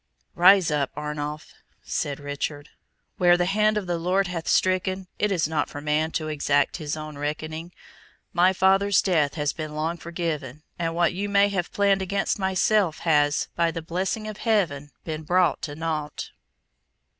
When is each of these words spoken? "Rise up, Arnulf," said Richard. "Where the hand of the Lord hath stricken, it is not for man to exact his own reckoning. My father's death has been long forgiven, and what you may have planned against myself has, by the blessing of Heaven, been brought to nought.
"Rise 0.33 0.71
up, 0.71 0.89
Arnulf," 0.95 1.53
said 1.83 2.19
Richard. 2.19 2.69
"Where 3.17 3.37
the 3.37 3.45
hand 3.45 3.77
of 3.77 3.85
the 3.85 3.99
Lord 3.99 4.25
hath 4.25 4.47
stricken, 4.47 5.05
it 5.19 5.31
is 5.31 5.47
not 5.47 5.69
for 5.69 5.79
man 5.79 6.09
to 6.13 6.27
exact 6.27 6.77
his 6.77 6.97
own 6.97 7.19
reckoning. 7.19 7.71
My 8.33 8.51
father's 8.51 8.99
death 9.03 9.35
has 9.35 9.53
been 9.53 9.75
long 9.75 9.97
forgiven, 9.97 10.63
and 10.79 10.95
what 10.95 11.13
you 11.13 11.29
may 11.29 11.49
have 11.49 11.71
planned 11.71 12.01
against 12.01 12.39
myself 12.39 12.97
has, 13.01 13.47
by 13.55 13.69
the 13.69 13.83
blessing 13.83 14.27
of 14.27 14.37
Heaven, 14.37 14.89
been 15.03 15.21
brought 15.21 15.61
to 15.61 15.75
nought. 15.75 16.31